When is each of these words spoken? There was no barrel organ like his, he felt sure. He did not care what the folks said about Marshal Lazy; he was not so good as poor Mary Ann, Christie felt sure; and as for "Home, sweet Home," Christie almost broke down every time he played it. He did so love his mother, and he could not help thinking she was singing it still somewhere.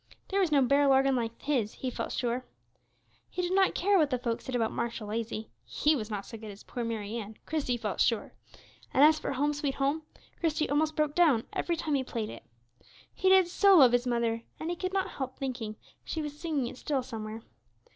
There 0.29 0.39
was 0.39 0.51
no 0.51 0.63
barrel 0.63 0.93
organ 0.93 1.15
like 1.15 1.39
his, 1.43 1.73
he 1.73 1.91
felt 1.91 2.11
sure. 2.11 2.43
He 3.29 3.43
did 3.43 3.53
not 3.53 3.75
care 3.75 3.99
what 3.99 4.09
the 4.09 4.17
folks 4.17 4.45
said 4.45 4.55
about 4.55 4.71
Marshal 4.71 5.09
Lazy; 5.09 5.51
he 5.63 5.95
was 5.95 6.09
not 6.09 6.25
so 6.25 6.39
good 6.39 6.49
as 6.49 6.63
poor 6.63 6.83
Mary 6.83 7.17
Ann, 7.17 7.37
Christie 7.45 7.77
felt 7.77 8.01
sure; 8.01 8.33
and 8.91 9.03
as 9.03 9.19
for 9.19 9.33
"Home, 9.33 9.53
sweet 9.53 9.75
Home," 9.75 10.01
Christie 10.39 10.67
almost 10.71 10.95
broke 10.95 11.13
down 11.13 11.43
every 11.53 11.75
time 11.75 11.93
he 11.93 12.03
played 12.03 12.29
it. 12.31 12.41
He 13.13 13.29
did 13.29 13.47
so 13.47 13.75
love 13.75 13.91
his 13.91 14.07
mother, 14.07 14.41
and 14.59 14.71
he 14.71 14.75
could 14.75 14.91
not 14.91 15.07
help 15.07 15.37
thinking 15.37 15.75
she 16.03 16.19
was 16.23 16.35
singing 16.35 16.65
it 16.65 16.77
still 16.79 17.03
somewhere. 17.03 17.43